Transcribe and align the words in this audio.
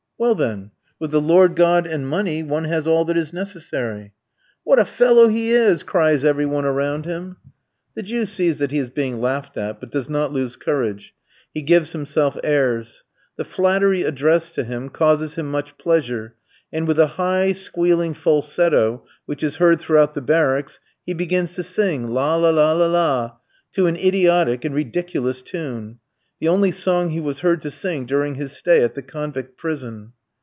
"Well, 0.21 0.35
then! 0.35 0.69
With 0.99 1.09
the 1.09 1.19
Lord 1.19 1.55
God, 1.55 1.87
and 1.87 2.07
money, 2.07 2.43
one 2.43 2.65
has 2.65 2.85
all 2.85 3.05
that 3.05 3.17
is 3.17 3.33
necessary." 3.33 4.13
"What 4.63 4.77
a 4.77 4.85
fellow 4.85 5.29
he 5.29 5.49
is!" 5.49 5.81
cries 5.81 6.23
every 6.23 6.45
one 6.45 6.63
around 6.63 7.05
him. 7.05 7.37
The 7.95 8.03
Jew 8.03 8.27
sees 8.27 8.59
that 8.59 8.69
he 8.69 8.77
is 8.77 8.91
being 8.91 9.19
laughed 9.19 9.57
at, 9.57 9.79
but 9.79 9.91
does 9.91 10.09
not 10.09 10.31
lose 10.31 10.57
courage. 10.57 11.15
He 11.51 11.63
gives 11.63 11.93
himself 11.93 12.37
airs. 12.43 13.03
The 13.37 13.43
flattery 13.45 14.03
addressed 14.03 14.53
to 14.55 14.63
him 14.63 14.89
causes 14.89 15.33
him 15.33 15.49
much 15.49 15.79
pleasure, 15.79 16.35
and 16.71 16.87
with 16.87 16.99
a 16.99 17.07
high, 17.17 17.51
squealing 17.51 18.13
falsetto, 18.13 19.03
which 19.25 19.41
is 19.41 19.55
heard 19.55 19.81
throughout 19.81 20.13
the 20.13 20.21
barracks, 20.21 20.79
he 21.03 21.15
begins 21.15 21.55
to 21.55 21.63
sing, 21.63 22.07
"la, 22.07 22.35
la, 22.35 22.51
la, 22.51 22.73
la," 22.73 23.31
to 23.71 23.87
an 23.87 23.95
idiotic 23.95 24.63
and 24.65 24.75
ridiculous 24.75 25.41
tune; 25.41 25.97
the 26.41 26.47
only 26.47 26.71
song 26.71 27.11
he 27.11 27.19
was 27.19 27.41
heard 27.41 27.61
to 27.61 27.69
sing 27.69 28.03
during 28.07 28.33
his 28.33 28.51
stay 28.51 28.83
at 28.83 28.95
the 28.95 29.01
convict 29.03 29.55
prison. 29.59 30.11